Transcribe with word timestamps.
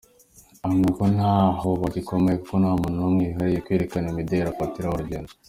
Ahamya 0.63 0.91
ko 0.97 1.03
ntaho 1.15 1.69
yabikomoye 1.83 2.35
kuko 2.41 2.55
nta 2.61 2.71
muntu 2.81 2.99
umwe 3.09 3.23
wihariye 3.27 3.63
Kwerekana 3.65 4.07
imideli 4.09 4.45
afatiraho 4.49 4.95
urugero. 4.95 5.27